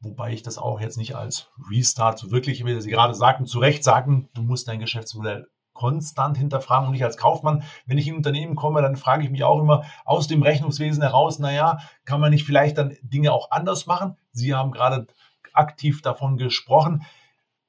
wobei 0.00 0.32
ich 0.32 0.42
das 0.42 0.58
auch 0.58 0.80
jetzt 0.80 0.96
nicht 0.96 1.14
als 1.14 1.48
Restart 1.70 2.18
so 2.18 2.30
wirklich, 2.30 2.64
wie 2.64 2.80
Sie 2.80 2.90
gerade 2.90 3.14
sagten, 3.14 3.46
zu 3.46 3.58
Recht 3.58 3.84
sagen, 3.84 4.28
du 4.34 4.42
musst 4.42 4.68
dein 4.68 4.80
Geschäftsmodell 4.80 5.46
konstant 5.72 6.36
hinterfragen 6.36 6.86
und 6.86 6.92
nicht 6.92 7.04
als 7.04 7.16
Kaufmann. 7.16 7.62
Wenn 7.86 7.96
ich 7.96 8.06
in 8.06 8.14
ein 8.14 8.18
Unternehmen 8.18 8.54
komme, 8.54 8.82
dann 8.82 8.96
frage 8.96 9.24
ich 9.24 9.30
mich 9.30 9.44
auch 9.44 9.60
immer 9.60 9.84
aus 10.04 10.26
dem 10.26 10.42
Rechnungswesen 10.42 11.02
heraus, 11.02 11.38
naja, 11.38 11.78
kann 12.04 12.20
man 12.20 12.30
nicht 12.30 12.44
vielleicht 12.44 12.76
dann 12.76 12.96
Dinge 13.02 13.32
auch 13.32 13.50
anders 13.50 13.86
machen? 13.86 14.16
Sie 14.32 14.54
haben 14.54 14.72
gerade 14.72 15.06
aktiv 15.52 16.02
davon 16.02 16.36
gesprochen. 16.36 17.04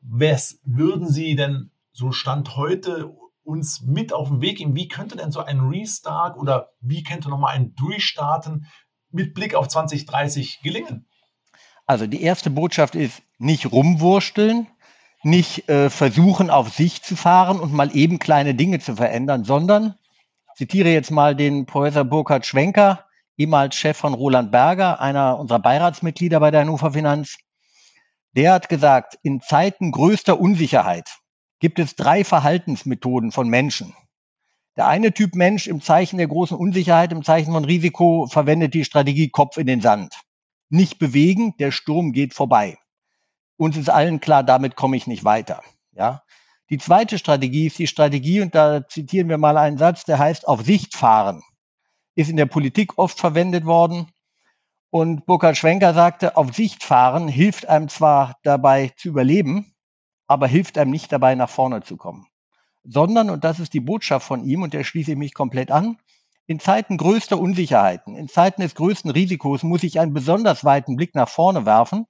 Was 0.01 0.59
würden 0.63 1.07
Sie 1.07 1.35
denn 1.35 1.71
so 1.91 2.11
Stand 2.11 2.55
heute 2.55 3.13
uns 3.43 3.81
mit 3.81 4.13
auf 4.13 4.29
den 4.29 4.41
Weg 4.41 4.57
geben? 4.57 4.75
Wie 4.75 4.87
könnte 4.87 5.15
denn 5.15 5.31
so 5.31 5.41
ein 5.41 5.59
Restart 5.59 6.37
oder 6.37 6.69
wie 6.79 7.03
könnte 7.03 7.29
nochmal 7.29 7.55
ein 7.55 7.75
Durchstarten 7.75 8.65
mit 9.09 9.33
Blick 9.33 9.55
auf 9.55 9.67
2030 9.67 10.61
gelingen? 10.61 11.07
Also 11.91 12.07
die 12.07 12.21
erste 12.21 12.49
Botschaft 12.49 12.95
ist 12.95 13.21
nicht 13.37 13.69
rumwursteln, 13.69 14.67
nicht 15.23 15.67
äh, 15.67 15.89
versuchen 15.89 16.49
auf 16.49 16.69
sich 16.69 17.01
zu 17.01 17.17
fahren 17.17 17.59
und 17.59 17.73
mal 17.73 17.93
eben 17.93 18.17
kleine 18.17 18.55
Dinge 18.55 18.79
zu 18.79 18.95
verändern, 18.95 19.43
sondern 19.43 19.95
zitiere 20.55 20.87
jetzt 20.87 21.11
mal 21.11 21.35
den 21.35 21.65
Professor 21.65 22.05
Burkhard 22.05 22.45
Schwenker, 22.45 23.03
ehemals 23.35 23.75
Chef 23.75 23.97
von 23.97 24.13
Roland 24.13 24.53
Berger, 24.53 25.01
einer 25.01 25.37
unserer 25.37 25.59
Beiratsmitglieder 25.59 26.39
bei 26.39 26.49
der 26.49 26.61
Hannover 26.61 26.93
Finanz. 26.93 27.35
Der 28.37 28.53
hat 28.53 28.69
gesagt, 28.69 29.19
in 29.21 29.41
Zeiten 29.41 29.91
größter 29.91 30.39
Unsicherheit 30.39 31.09
gibt 31.59 31.77
es 31.77 31.97
drei 31.97 32.23
Verhaltensmethoden 32.23 33.33
von 33.33 33.49
Menschen. 33.49 33.93
Der 34.77 34.87
eine 34.87 35.11
Typ 35.11 35.35
Mensch 35.35 35.67
im 35.67 35.81
Zeichen 35.81 36.19
der 36.19 36.29
großen 36.29 36.55
Unsicherheit, 36.55 37.11
im 37.11 37.25
Zeichen 37.25 37.51
von 37.51 37.65
Risiko, 37.65 38.27
verwendet 38.27 38.75
die 38.75 38.85
Strategie 38.85 39.27
Kopf 39.27 39.57
in 39.57 39.67
den 39.67 39.81
Sand. 39.81 40.15
Nicht 40.73 40.99
bewegen, 40.99 41.53
der 41.59 41.71
Sturm 41.71 42.13
geht 42.13 42.33
vorbei. 42.33 42.77
Uns 43.57 43.75
ist 43.75 43.89
allen 43.89 44.21
klar, 44.21 44.41
damit 44.41 44.77
komme 44.77 44.95
ich 44.95 45.05
nicht 45.05 45.25
weiter. 45.25 45.61
Ja. 45.91 46.23
Die 46.69 46.77
zweite 46.77 47.17
Strategie 47.17 47.67
ist 47.67 47.77
die 47.77 47.87
Strategie, 47.87 48.39
und 48.39 48.55
da 48.55 48.87
zitieren 48.87 49.27
wir 49.27 49.37
mal 49.37 49.57
einen 49.57 49.77
Satz, 49.77 50.05
der 50.05 50.17
heißt 50.17 50.47
auf 50.47 50.61
Sicht 50.61 50.95
fahren. 50.95 51.43
Ist 52.15 52.29
in 52.29 52.37
der 52.37 52.45
Politik 52.45 52.97
oft 52.97 53.19
verwendet 53.19 53.65
worden. 53.65 54.07
Und 54.89 55.25
Burkhard 55.25 55.57
Schwenker 55.57 55.93
sagte, 55.93 56.37
auf 56.37 56.53
Sicht 56.55 56.85
fahren 56.85 57.27
hilft 57.27 57.67
einem 57.67 57.89
zwar 57.89 58.37
dabei 58.43 58.93
zu 58.95 59.09
überleben, 59.09 59.75
aber 60.25 60.47
hilft 60.47 60.77
einem 60.77 60.91
nicht 60.91 61.11
dabei, 61.11 61.35
nach 61.35 61.49
vorne 61.49 61.81
zu 61.81 61.97
kommen. 61.97 62.27
Sondern, 62.85 63.29
und 63.29 63.43
das 63.43 63.59
ist 63.59 63.73
die 63.73 63.81
Botschaft 63.81 64.25
von 64.25 64.45
ihm, 64.45 64.61
und 64.61 64.73
der 64.73 64.85
schließe 64.85 65.11
ich 65.11 65.17
mich 65.17 65.33
komplett 65.33 65.69
an, 65.69 65.97
in 66.51 66.59
Zeiten 66.59 66.97
größter 66.97 67.39
Unsicherheiten, 67.39 68.17
in 68.17 68.27
Zeiten 68.27 68.61
des 68.61 68.75
größten 68.75 69.09
Risikos 69.09 69.63
muss 69.63 69.83
ich 69.83 70.01
einen 70.01 70.13
besonders 70.13 70.65
weiten 70.65 70.97
Blick 70.97 71.15
nach 71.15 71.29
vorne 71.29 71.65
werfen 71.65 72.07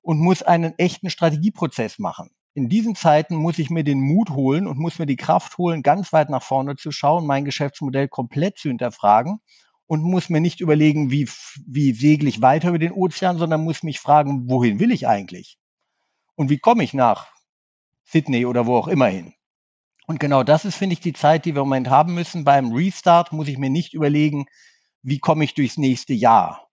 und 0.00 0.20
muss 0.20 0.44
einen 0.44 0.78
echten 0.78 1.10
Strategieprozess 1.10 1.98
machen. 1.98 2.30
In 2.54 2.68
diesen 2.68 2.94
Zeiten 2.94 3.34
muss 3.34 3.58
ich 3.58 3.68
mir 3.68 3.82
den 3.82 4.00
Mut 4.00 4.30
holen 4.30 4.68
und 4.68 4.78
muss 4.78 5.00
mir 5.00 5.06
die 5.06 5.16
Kraft 5.16 5.58
holen, 5.58 5.82
ganz 5.82 6.12
weit 6.12 6.30
nach 6.30 6.42
vorne 6.42 6.76
zu 6.76 6.92
schauen, 6.92 7.26
mein 7.26 7.44
Geschäftsmodell 7.44 8.06
komplett 8.06 8.58
zu 8.58 8.68
hinterfragen 8.68 9.40
und 9.86 10.04
muss 10.04 10.28
mir 10.28 10.40
nicht 10.40 10.60
überlegen, 10.60 11.10
wie, 11.10 11.28
wie 11.66 11.92
segle 11.92 12.28
ich 12.28 12.40
weiter 12.40 12.68
über 12.68 12.78
den 12.78 12.92
Ozean, 12.92 13.38
sondern 13.38 13.64
muss 13.64 13.82
mich 13.82 13.98
fragen, 13.98 14.48
wohin 14.48 14.78
will 14.78 14.92
ich 14.92 15.08
eigentlich? 15.08 15.58
Und 16.36 16.48
wie 16.48 16.58
komme 16.58 16.84
ich 16.84 16.94
nach 16.94 17.26
Sydney 18.04 18.46
oder 18.46 18.66
wo 18.66 18.76
auch 18.76 18.88
immer 18.88 19.06
hin? 19.06 19.34
Und 20.10 20.18
genau 20.18 20.42
das 20.42 20.64
ist, 20.64 20.74
finde 20.74 20.94
ich, 20.94 20.98
die 21.00 21.12
Zeit, 21.12 21.44
die 21.44 21.54
wir 21.54 21.62
im 21.62 21.68
Moment 21.68 21.88
haben 21.88 22.14
müssen. 22.14 22.42
Beim 22.42 22.72
Restart 22.72 23.32
muss 23.32 23.46
ich 23.46 23.58
mir 23.58 23.70
nicht 23.70 23.94
überlegen, 23.94 24.46
wie 25.02 25.20
komme 25.20 25.44
ich 25.44 25.54
durchs 25.54 25.78
nächste 25.78 26.14
Jahr? 26.14 26.66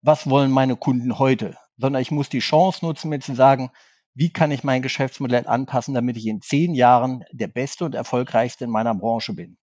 Was 0.00 0.30
wollen 0.30 0.52
meine 0.52 0.76
Kunden 0.76 1.18
heute? 1.18 1.56
Sondern 1.76 2.00
ich 2.00 2.12
muss 2.12 2.28
die 2.28 2.38
Chance 2.38 2.86
nutzen, 2.86 3.08
mir 3.08 3.18
zu 3.18 3.34
sagen, 3.34 3.72
wie 4.14 4.32
kann 4.32 4.52
ich 4.52 4.62
mein 4.62 4.80
Geschäftsmodell 4.80 5.48
anpassen, 5.48 5.92
damit 5.92 6.16
ich 6.16 6.28
in 6.28 6.40
zehn 6.40 6.72
Jahren 6.72 7.24
der 7.32 7.48
Beste 7.48 7.84
und 7.84 7.96
Erfolgreichste 7.96 8.62
in 8.62 8.70
meiner 8.70 8.94
Branche 8.94 9.32
bin. 9.32 9.58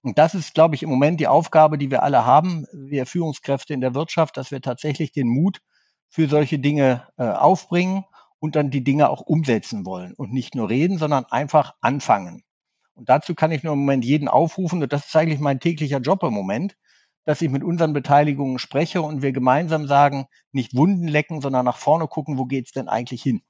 Und 0.00 0.16
das 0.16 0.34
ist, 0.34 0.54
glaube 0.54 0.74
ich, 0.74 0.82
im 0.82 0.88
Moment 0.88 1.20
die 1.20 1.28
Aufgabe, 1.28 1.76
die 1.76 1.90
wir 1.90 2.02
alle 2.02 2.24
haben, 2.24 2.64
wir 2.72 3.04
Führungskräfte 3.04 3.74
in 3.74 3.82
der 3.82 3.94
Wirtschaft, 3.94 4.38
dass 4.38 4.52
wir 4.52 4.62
tatsächlich 4.62 5.12
den 5.12 5.28
Mut 5.28 5.60
für 6.08 6.28
solche 6.28 6.58
Dinge 6.58 7.06
äh, 7.18 7.24
aufbringen 7.24 8.06
und 8.38 8.56
dann 8.56 8.70
die 8.70 8.82
Dinge 8.82 9.10
auch 9.10 9.20
umsetzen 9.20 9.84
wollen 9.84 10.14
und 10.14 10.32
nicht 10.32 10.54
nur 10.54 10.70
reden, 10.70 10.96
sondern 10.96 11.26
einfach 11.26 11.74
anfangen. 11.82 12.42
Und 13.00 13.08
dazu 13.08 13.34
kann 13.34 13.50
ich 13.50 13.62
nur 13.62 13.72
im 13.72 13.78
Moment 13.78 14.04
jeden 14.04 14.28
aufrufen, 14.28 14.82
und 14.82 14.92
das 14.92 15.06
ist 15.06 15.16
eigentlich 15.16 15.40
mein 15.40 15.58
täglicher 15.58 16.00
Job 16.00 16.22
im 16.22 16.34
Moment, 16.34 16.76
dass 17.24 17.40
ich 17.40 17.48
mit 17.48 17.64
unseren 17.64 17.94
Beteiligungen 17.94 18.58
spreche 18.58 19.00
und 19.00 19.22
wir 19.22 19.32
gemeinsam 19.32 19.86
sagen, 19.86 20.26
nicht 20.52 20.76
Wunden 20.76 21.08
lecken, 21.08 21.40
sondern 21.40 21.64
nach 21.64 21.78
vorne 21.78 22.08
gucken, 22.08 22.36
wo 22.36 22.44
geht's 22.44 22.72
denn 22.72 22.88
eigentlich 22.88 23.22
hin? 23.22 23.40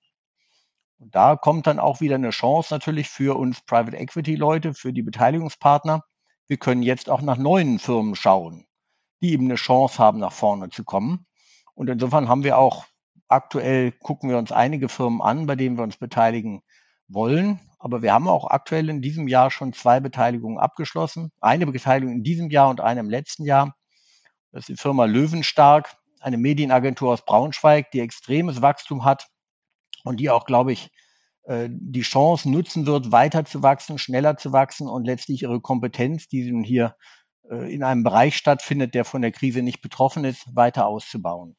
Und 0.98 1.16
da 1.16 1.34
kommt 1.34 1.66
dann 1.66 1.80
auch 1.80 2.00
wieder 2.00 2.14
eine 2.14 2.30
Chance 2.30 2.72
natürlich 2.72 3.08
für 3.08 3.36
uns 3.36 3.60
Private 3.62 3.96
Equity 3.96 4.36
Leute, 4.36 4.72
für 4.72 4.92
die 4.92 5.02
Beteiligungspartner, 5.02 6.04
wir 6.46 6.56
können 6.56 6.84
jetzt 6.84 7.10
auch 7.10 7.20
nach 7.20 7.36
neuen 7.36 7.80
Firmen 7.80 8.14
schauen, 8.14 8.66
die 9.20 9.32
eben 9.32 9.46
eine 9.46 9.56
Chance 9.56 9.98
haben, 9.98 10.20
nach 10.20 10.32
vorne 10.32 10.68
zu 10.68 10.84
kommen. 10.84 11.26
Und 11.74 11.90
insofern 11.90 12.28
haben 12.28 12.44
wir 12.44 12.56
auch 12.56 12.86
aktuell, 13.26 13.90
gucken 13.90 14.30
wir 14.30 14.38
uns 14.38 14.52
einige 14.52 14.88
Firmen 14.88 15.20
an, 15.20 15.46
bei 15.46 15.56
denen 15.56 15.76
wir 15.76 15.82
uns 15.82 15.96
beteiligen 15.96 16.62
wollen. 17.08 17.58
Aber 17.80 18.02
wir 18.02 18.12
haben 18.12 18.28
auch 18.28 18.48
aktuell 18.48 18.90
in 18.90 19.00
diesem 19.00 19.26
Jahr 19.26 19.50
schon 19.50 19.72
zwei 19.72 20.00
Beteiligungen 20.00 20.58
abgeschlossen. 20.58 21.32
Eine 21.40 21.66
Beteiligung 21.66 22.14
in 22.16 22.22
diesem 22.22 22.50
Jahr 22.50 22.68
und 22.68 22.80
eine 22.80 23.00
im 23.00 23.08
letzten 23.08 23.44
Jahr. 23.44 23.74
Das 24.52 24.60
ist 24.60 24.68
die 24.68 24.76
Firma 24.76 25.06
Löwenstark, 25.06 25.96
eine 26.20 26.36
Medienagentur 26.36 27.12
aus 27.12 27.24
Braunschweig, 27.24 27.90
die 27.90 28.00
extremes 28.00 28.60
Wachstum 28.60 29.04
hat 29.04 29.28
und 30.04 30.20
die 30.20 30.28
auch, 30.28 30.44
glaube 30.44 30.72
ich, 30.72 30.90
äh, 31.44 31.70
die 31.70 32.02
Chance 32.02 32.50
nutzen 32.50 32.84
wird, 32.84 33.12
weiter 33.12 33.46
zu 33.46 33.62
wachsen, 33.62 33.96
schneller 33.96 34.36
zu 34.36 34.52
wachsen 34.52 34.86
und 34.86 35.06
letztlich 35.06 35.42
ihre 35.42 35.62
Kompetenz, 35.62 36.28
die 36.28 36.50
nun 36.50 36.62
hier 36.62 36.96
äh, 37.50 37.72
in 37.74 37.82
einem 37.82 38.02
Bereich 38.02 38.36
stattfindet, 38.36 38.94
der 38.94 39.06
von 39.06 39.22
der 39.22 39.32
Krise 39.32 39.62
nicht 39.62 39.80
betroffen 39.80 40.24
ist, 40.24 40.54
weiter 40.54 40.86
auszubauen. 40.86 41.56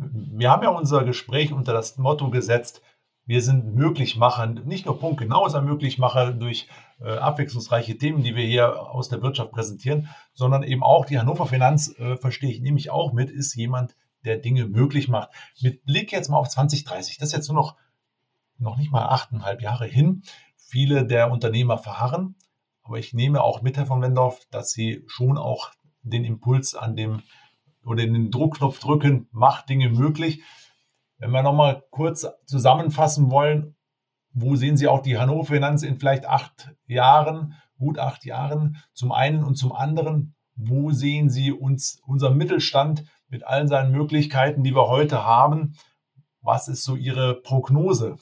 Wir 0.00 0.50
haben 0.50 0.62
ja 0.62 0.70
unser 0.70 1.04
Gespräch 1.04 1.52
unter 1.52 1.72
das 1.72 1.98
Motto 1.98 2.30
gesetzt, 2.30 2.82
wir 3.26 3.42
sind 3.42 3.76
Möglichmacher, 3.76 4.46
nicht 4.46 4.86
nur 4.86 4.98
punktgenau, 4.98 5.48
sondern 5.48 5.70
Möglichmacher 5.70 6.32
durch 6.32 6.66
äh, 7.00 7.12
abwechslungsreiche 7.12 7.96
Themen, 7.96 8.24
die 8.24 8.34
wir 8.34 8.44
hier 8.44 8.90
aus 8.90 9.08
der 9.08 9.22
Wirtschaft 9.22 9.52
präsentieren, 9.52 10.08
sondern 10.34 10.64
eben 10.64 10.82
auch 10.82 11.04
die 11.04 11.18
Hannover 11.18 11.46
Finanz, 11.46 11.94
äh, 11.98 12.16
verstehe 12.16 12.50
ich 12.50 12.60
nämlich 12.60 12.90
auch 12.90 13.12
mit, 13.12 13.30
ist 13.30 13.54
jemand, 13.54 13.94
der 14.24 14.38
Dinge 14.38 14.66
möglich 14.66 15.08
macht. 15.08 15.30
Mit 15.62 15.84
Blick 15.84 16.10
jetzt 16.10 16.28
mal 16.28 16.38
auf 16.38 16.48
2030, 16.48 17.18
das 17.18 17.28
ist 17.28 17.34
jetzt 17.34 17.48
nur 17.48 17.56
noch, 17.56 17.76
noch 18.58 18.76
nicht 18.76 18.90
mal 18.90 19.06
achteinhalb 19.06 19.62
Jahre 19.62 19.86
hin. 19.86 20.22
Viele 20.56 21.06
der 21.06 21.30
Unternehmer 21.30 21.78
verharren, 21.78 22.34
aber 22.82 22.98
ich 22.98 23.14
nehme 23.14 23.42
auch 23.42 23.62
mit, 23.62 23.76
Herr 23.76 23.86
von 23.86 24.02
Wendorf, 24.02 24.40
dass 24.50 24.72
Sie 24.72 25.04
schon 25.06 25.38
auch 25.38 25.70
den 26.02 26.24
Impuls 26.24 26.74
an 26.74 26.96
dem 26.96 27.22
oder 27.90 28.06
den 28.06 28.30
Druckknopf 28.30 28.78
drücken, 28.78 29.28
macht 29.32 29.68
Dinge 29.68 29.90
möglich. 29.90 30.42
Wenn 31.18 31.32
wir 31.32 31.42
nochmal 31.42 31.82
kurz 31.90 32.26
zusammenfassen 32.46 33.30
wollen, 33.30 33.76
wo 34.32 34.54
sehen 34.54 34.76
Sie 34.76 34.86
auch 34.86 35.02
die 35.02 35.18
Hannover 35.18 35.54
Finanz 35.54 35.82
in 35.82 35.98
vielleicht 35.98 36.24
acht 36.24 36.72
Jahren, 36.86 37.54
gut 37.78 37.98
acht 37.98 38.24
Jahren 38.24 38.76
zum 38.92 39.10
einen 39.10 39.42
und 39.42 39.56
zum 39.56 39.72
anderen, 39.72 40.36
wo 40.54 40.92
sehen 40.92 41.30
Sie 41.30 41.50
uns, 41.50 42.00
unser 42.06 42.30
Mittelstand 42.30 43.04
mit 43.28 43.44
allen 43.44 43.66
seinen 43.66 43.90
Möglichkeiten, 43.90 44.62
die 44.62 44.74
wir 44.74 44.86
heute 44.86 45.24
haben. 45.24 45.74
Was 46.42 46.68
ist 46.68 46.84
so 46.84 46.94
Ihre 46.94 47.34
Prognose? 47.34 48.16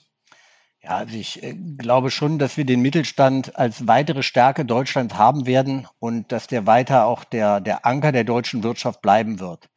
Ja, 0.82 0.90
also 0.96 1.16
ich 1.16 1.42
äh, 1.42 1.54
glaube 1.54 2.10
schon, 2.10 2.38
dass 2.38 2.56
wir 2.56 2.64
den 2.64 2.80
Mittelstand 2.80 3.56
als 3.56 3.86
weitere 3.86 4.22
Stärke 4.22 4.64
Deutschlands 4.64 5.14
haben 5.14 5.46
werden 5.46 5.86
und 5.98 6.30
dass 6.32 6.46
der 6.46 6.66
weiter 6.66 7.06
auch 7.06 7.24
der, 7.24 7.60
der 7.60 7.84
Anker 7.84 8.12
der 8.12 8.24
deutschen 8.24 8.62
Wirtschaft 8.62 9.02
bleiben 9.02 9.40
wird. 9.40 9.68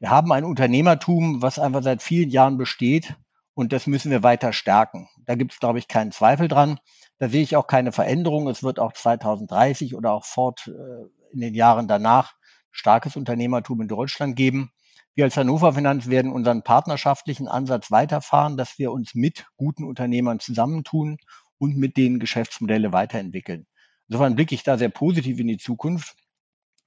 Wir 0.00 0.10
haben 0.10 0.32
ein 0.32 0.44
Unternehmertum, 0.44 1.42
was 1.42 1.58
einfach 1.58 1.82
seit 1.82 2.02
vielen 2.02 2.30
Jahren 2.30 2.56
besteht 2.56 3.14
und 3.54 3.72
das 3.72 3.86
müssen 3.86 4.10
wir 4.10 4.22
weiter 4.22 4.52
stärken. 4.52 5.08
Da 5.26 5.34
gibt 5.34 5.52
es, 5.52 5.60
glaube 5.60 5.78
ich, 5.80 5.88
keinen 5.88 6.12
Zweifel 6.12 6.48
dran. 6.48 6.78
Da 7.18 7.28
sehe 7.28 7.42
ich 7.42 7.56
auch 7.56 7.66
keine 7.66 7.92
Veränderung. 7.92 8.48
Es 8.48 8.62
wird 8.62 8.78
auch 8.78 8.92
2030 8.92 9.96
oder 9.96 10.12
auch 10.12 10.24
fort 10.24 10.68
äh, 10.68 11.32
in 11.32 11.40
den 11.40 11.54
Jahren 11.54 11.88
danach 11.88 12.34
starkes 12.70 13.16
Unternehmertum 13.16 13.80
in 13.82 13.88
Deutschland 13.88 14.36
geben. 14.36 14.70
Wir 15.18 15.24
als 15.24 15.36
Hannover 15.36 15.72
Finanz 15.72 16.08
werden 16.08 16.30
unseren 16.30 16.62
partnerschaftlichen 16.62 17.48
Ansatz 17.48 17.90
weiterfahren, 17.90 18.56
dass 18.56 18.78
wir 18.78 18.92
uns 18.92 19.16
mit 19.16 19.46
guten 19.56 19.82
Unternehmern 19.82 20.38
zusammentun 20.38 21.16
und 21.58 21.76
mit 21.76 21.96
denen 21.96 22.20
Geschäftsmodelle 22.20 22.92
weiterentwickeln. 22.92 23.66
Insofern 24.06 24.36
blicke 24.36 24.54
ich 24.54 24.62
da 24.62 24.78
sehr 24.78 24.90
positiv 24.90 25.40
in 25.40 25.48
die 25.48 25.56
Zukunft. 25.56 26.14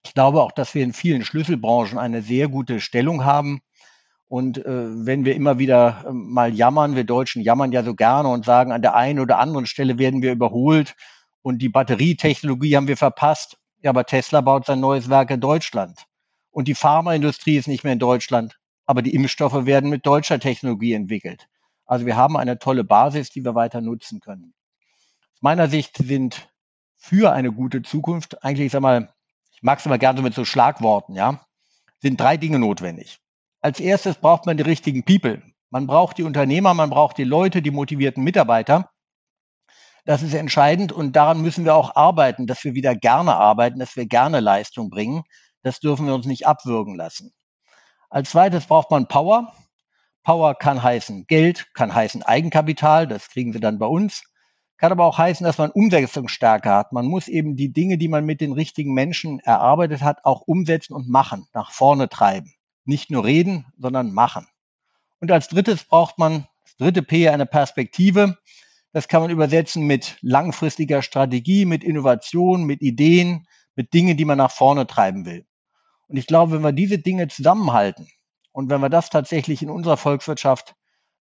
Ich 0.05 0.13
glaube 0.13 0.41
auch, 0.41 0.53
dass 0.53 0.73
wir 0.73 0.81
in 0.81 0.93
vielen 0.93 1.25
Schlüsselbranchen 1.25 1.97
eine 1.99 2.21
sehr 2.21 2.47
gute 2.47 2.79
Stellung 2.79 3.25
haben. 3.25 3.59
Und 4.29 4.59
äh, 4.59 5.05
wenn 5.05 5.25
wir 5.25 5.35
immer 5.35 5.59
wieder 5.59 6.05
äh, 6.07 6.13
mal 6.13 6.53
jammern, 6.53 6.95
wir 6.95 7.03
Deutschen 7.03 7.41
jammern 7.41 7.73
ja 7.73 7.83
so 7.83 7.95
gerne 7.95 8.29
und 8.29 8.45
sagen, 8.45 8.71
an 8.71 8.81
der 8.81 8.95
einen 8.95 9.19
oder 9.19 9.39
anderen 9.39 9.65
Stelle 9.65 9.99
werden 9.99 10.21
wir 10.21 10.31
überholt 10.31 10.95
und 11.41 11.61
die 11.61 11.67
Batterietechnologie 11.67 12.77
haben 12.77 12.87
wir 12.87 12.95
verpasst. 12.95 13.57
Ja, 13.81 13.89
aber 13.89 14.05
Tesla 14.05 14.39
baut 14.39 14.67
sein 14.67 14.79
neues 14.79 15.09
Werk 15.09 15.31
in 15.31 15.41
Deutschland. 15.41 16.05
Und 16.51 16.67
die 16.67 16.75
Pharmaindustrie 16.75 17.57
ist 17.57 17.67
nicht 17.67 17.83
mehr 17.83 17.93
in 17.93 17.99
Deutschland, 17.99 18.59
aber 18.85 19.01
die 19.01 19.15
Impfstoffe 19.15 19.65
werden 19.65 19.89
mit 19.89 20.05
deutscher 20.05 20.39
Technologie 20.39 20.93
entwickelt. 20.93 21.47
Also 21.85 22.05
wir 22.05 22.15
haben 22.15 22.37
eine 22.37 22.59
tolle 22.59 22.83
Basis, 22.83 23.29
die 23.29 23.43
wir 23.43 23.55
weiter 23.55 23.81
nutzen 23.81 24.19
können. 24.19 24.53
Aus 25.33 25.41
meiner 25.41 25.67
Sicht 25.69 25.97
sind 25.97 26.49
für 26.97 27.31
eine 27.31 27.51
gute 27.51 27.81
Zukunft 27.81 28.43
eigentlich, 28.43 28.67
ich 28.67 28.71
sag 28.71 28.81
mal, 28.81 29.13
ich 29.51 29.63
mag 29.63 29.79
es 29.79 29.85
immer 29.85 29.97
gerne 29.97 30.21
mit 30.21 30.33
so 30.33 30.45
Schlagworten, 30.45 31.15
ja, 31.15 31.45
sind 31.99 32.19
drei 32.19 32.37
Dinge 32.37 32.59
notwendig. 32.59 33.19
Als 33.61 33.79
erstes 33.79 34.15
braucht 34.15 34.45
man 34.45 34.57
die 34.57 34.63
richtigen 34.63 35.03
People, 35.03 35.41
Man 35.73 35.87
braucht 35.87 36.17
die 36.17 36.23
Unternehmer, 36.23 36.73
man 36.73 36.89
braucht 36.89 37.17
die 37.17 37.23
Leute, 37.23 37.61
die 37.61 37.71
motivierten 37.71 38.23
Mitarbeiter. 38.23 38.91
Das 40.03 40.21
ist 40.21 40.33
entscheidend 40.33 40.91
und 40.91 41.15
daran 41.15 41.41
müssen 41.41 41.63
wir 41.63 41.75
auch 41.75 41.95
arbeiten, 41.95 42.45
dass 42.45 42.63
wir 42.65 42.73
wieder 42.73 42.93
gerne 42.93 43.35
arbeiten, 43.35 43.79
dass 43.79 43.95
wir 43.95 44.05
gerne 44.05 44.41
Leistung 44.41 44.89
bringen. 44.89 45.23
Das 45.63 45.79
dürfen 45.79 46.07
wir 46.07 46.15
uns 46.15 46.25
nicht 46.25 46.47
abwürgen 46.47 46.95
lassen. 46.95 47.33
Als 48.09 48.31
zweites 48.31 48.65
braucht 48.65 48.91
man 48.91 49.07
Power. 49.07 49.53
Power 50.23 50.55
kann 50.55 50.83
heißen 50.83 51.25
Geld, 51.27 51.73
kann 51.73 51.93
heißen 51.93 52.23
Eigenkapital, 52.23 53.07
das 53.07 53.29
kriegen 53.29 53.53
Sie 53.53 53.59
dann 53.59 53.79
bei 53.79 53.87
uns. 53.87 54.23
Kann 54.77 54.91
aber 54.91 55.05
auch 55.05 55.17
heißen, 55.17 55.43
dass 55.45 55.59
man 55.59 55.71
Umsetzungsstärke 55.71 56.71
hat. 56.71 56.91
Man 56.91 57.05
muss 57.05 57.27
eben 57.27 57.55
die 57.55 57.71
Dinge, 57.71 57.97
die 57.97 58.07
man 58.07 58.25
mit 58.25 58.41
den 58.41 58.51
richtigen 58.51 58.93
Menschen 58.93 59.39
erarbeitet 59.39 60.01
hat, 60.01 60.25
auch 60.25 60.41
umsetzen 60.41 60.93
und 60.93 61.07
machen, 61.07 61.47
nach 61.53 61.71
vorne 61.71 62.09
treiben. 62.09 62.53
Nicht 62.83 63.11
nur 63.11 63.23
reden, 63.23 63.65
sondern 63.77 64.11
machen. 64.11 64.47
Und 65.19 65.31
als 65.31 65.49
drittes 65.49 65.83
braucht 65.83 66.17
man, 66.17 66.47
das 66.63 66.77
dritte 66.77 67.03
P, 67.03 67.29
eine 67.29 67.45
Perspektive. 67.45 68.39
Das 68.91 69.07
kann 69.07 69.21
man 69.21 69.29
übersetzen 69.29 69.85
mit 69.85 70.17
langfristiger 70.21 71.03
Strategie, 71.03 71.65
mit 71.65 71.83
Innovation, 71.83 72.63
mit 72.63 72.81
Ideen, 72.81 73.47
mit 73.75 73.93
Dingen, 73.93 74.17
die 74.17 74.25
man 74.25 74.39
nach 74.39 74.51
vorne 74.51 74.87
treiben 74.87 75.25
will. 75.25 75.45
Und 76.11 76.17
ich 76.17 76.27
glaube, 76.27 76.51
wenn 76.51 76.61
wir 76.61 76.73
diese 76.73 76.97
Dinge 76.97 77.29
zusammenhalten 77.29 78.09
und 78.51 78.69
wenn 78.69 78.81
wir 78.81 78.89
das 78.89 79.09
tatsächlich 79.09 79.63
in 79.63 79.69
unserer 79.69 79.95
Volkswirtschaft 79.95 80.75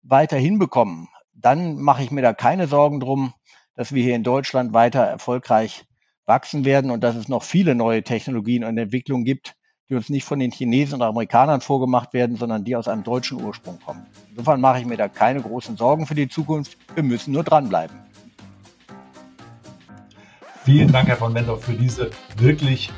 weiter 0.02 0.38
hinbekommen, 0.38 1.08
dann 1.34 1.76
mache 1.76 2.02
ich 2.02 2.10
mir 2.10 2.22
da 2.22 2.32
keine 2.32 2.68
Sorgen 2.68 2.98
drum, 2.98 3.34
dass 3.74 3.92
wir 3.92 4.02
hier 4.02 4.16
in 4.16 4.22
Deutschland 4.22 4.72
weiter 4.72 5.02
erfolgreich 5.02 5.84
wachsen 6.24 6.64
werden 6.64 6.90
und 6.90 7.04
dass 7.04 7.16
es 7.16 7.28
noch 7.28 7.42
viele 7.42 7.74
neue 7.74 8.02
Technologien 8.02 8.64
und 8.64 8.78
Entwicklungen 8.78 9.26
gibt, 9.26 9.56
die 9.90 9.94
uns 9.94 10.08
nicht 10.08 10.24
von 10.24 10.38
den 10.38 10.52
Chinesen 10.52 10.94
und 10.94 11.02
Amerikanern 11.02 11.60
vorgemacht 11.60 12.14
werden, 12.14 12.36
sondern 12.36 12.64
die 12.64 12.74
aus 12.74 12.88
einem 12.88 13.04
deutschen 13.04 13.44
Ursprung 13.44 13.78
kommen. 13.80 14.06
Insofern 14.30 14.62
mache 14.62 14.80
ich 14.80 14.86
mir 14.86 14.96
da 14.96 15.08
keine 15.08 15.42
großen 15.42 15.76
Sorgen 15.76 16.06
für 16.06 16.14
die 16.14 16.30
Zukunft. 16.30 16.78
Wir 16.94 17.02
müssen 17.02 17.34
nur 17.34 17.44
dranbleiben. 17.44 17.94
Vielen 20.64 20.90
Dank, 20.90 21.08
Herr 21.08 21.16
von 21.16 21.34
Wendorf, 21.34 21.64
für 21.64 21.74
diese 21.74 22.10
wirklich 22.38 22.90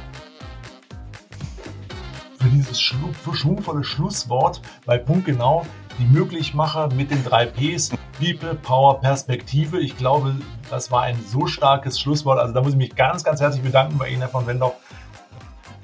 dieses 2.51 2.81
schwungvolle 2.81 3.85
Schlusswort 3.85 4.61
bei 4.85 4.99
Punkt 4.99 5.27
genau 5.27 5.65
die 5.99 6.05
Möglichmacher 6.05 6.93
mit 6.95 7.11
den 7.11 7.23
drei 7.25 7.47
Ps, 7.47 7.91
People, 8.19 8.55
Power, 8.55 9.01
Perspektive. 9.01 9.81
Ich 9.81 9.97
glaube, 9.97 10.37
das 10.71 10.91
war 10.91 11.03
ein 11.03 11.19
so 11.27 11.47
starkes 11.47 12.01
Schlusswort. 12.01 12.39
Also 12.39 12.55
da 12.55 12.63
muss 12.63 12.73
ich 12.73 12.79
mich 12.79 12.95
ganz, 12.95 13.25
ganz 13.25 13.41
herzlich 13.41 13.63
bedanken 13.63 13.99
bei 13.99 14.09
Ihnen, 14.09 14.21
Herr 14.21 14.29
von 14.29 14.47
Wendorf. 14.47 14.75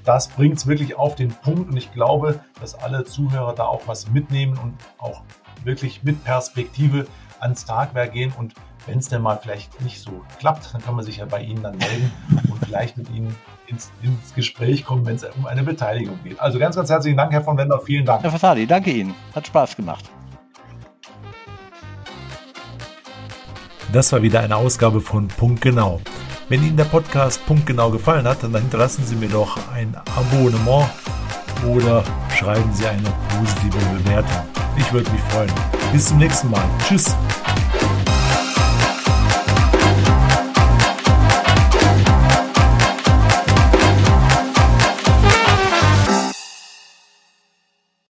Das 0.05 0.29
bringt 0.29 0.59
es 0.59 0.67
wirklich 0.67 0.97
auf 0.97 1.17
den 1.17 1.31
Punkt 1.31 1.71
und 1.71 1.77
ich 1.77 1.93
glaube, 1.93 2.41
dass 2.61 2.75
alle 2.75 3.05
Zuhörer 3.05 3.55
da 3.55 3.65
auch 3.65 3.83
was 3.87 4.09
mitnehmen 4.09 4.57
und 4.57 4.75
auch 4.99 5.23
wirklich 5.65 6.05
mit 6.05 6.23
Perspektive 6.23 7.07
ans 7.41 7.65
Tagwerk 7.65 8.13
gehen 8.13 8.33
und 8.37 8.55
wenn 8.87 8.99
es 8.99 9.09
denn 9.09 9.21
mal 9.21 9.37
vielleicht 9.37 9.81
nicht 9.81 10.01
so 10.01 10.25
klappt, 10.39 10.73
dann 10.73 10.81
kann 10.81 10.95
man 10.95 11.05
sich 11.05 11.17
ja 11.17 11.25
bei 11.25 11.41
Ihnen 11.41 11.63
dann 11.63 11.77
melden 11.77 12.13
und 12.49 12.65
vielleicht 12.65 12.97
mit 12.97 13.11
Ihnen 13.11 13.35
ins, 13.67 13.91
ins 14.03 14.35
Gespräch 14.35 14.85
kommen, 14.85 15.05
wenn 15.07 15.17
es 15.17 15.25
um 15.37 15.47
eine 15.47 15.63
Beteiligung 15.63 16.19
geht. 16.25 16.41
Also 16.41 16.59
ganz, 16.59 16.77
ganz 16.77 16.91
herzlichen 16.91 17.17
Dank, 17.17 17.33
Herr 17.33 17.43
von 17.43 17.57
Wender. 17.57 17.81
Vielen 17.81 18.05
Dank. 18.05 18.23
Herr 18.23 18.31
Fasadi, 18.31 18.67
danke 18.67 18.91
Ihnen. 18.91 19.15
Hat 19.35 19.47
Spaß 19.47 19.77
gemacht. 19.77 20.05
Das 23.93 24.13
war 24.13 24.21
wieder 24.23 24.41
eine 24.41 24.57
Ausgabe 24.57 25.01
von 25.01 25.29
Punkt 25.29 25.61
Genau. 25.61 26.01
Wenn 26.49 26.63
Ihnen 26.63 26.77
der 26.77 26.85
Podcast 26.85 27.45
Punkt 27.47 27.67
Genau 27.67 27.91
gefallen 27.91 28.27
hat, 28.27 28.43
dann 28.43 28.55
hinterlassen 28.55 29.05
Sie 29.05 29.17
mir 29.17 29.29
doch 29.29 29.59
ein 29.75 29.97
Abonnement 30.17 30.89
oder 31.67 32.05
schreiben 32.37 32.73
Sie 32.73 32.87
eine 32.87 33.13
positive 33.39 33.79
Bewertung. 33.97 34.43
Ich 34.77 34.93
würde 34.93 35.11
mich 35.11 35.21
freuen. 35.23 35.51
Bis 35.93 36.07
zum 36.07 36.19
nächsten 36.19 36.51
Mal. 36.51 36.63
Tschüss. 36.87 37.17